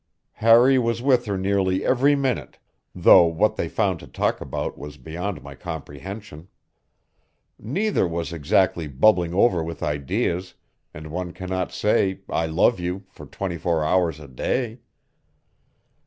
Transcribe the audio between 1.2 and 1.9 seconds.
her nearly